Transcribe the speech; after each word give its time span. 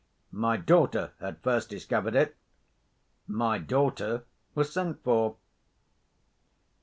My 0.33 0.57
daughter 0.57 1.11
had 1.19 1.43
first 1.43 1.69
discovered 1.69 2.15
it. 2.15 2.35
My 3.27 3.59
daughter 3.59 4.23
was 4.55 4.73
sent 4.73 5.03
for. 5.03 5.35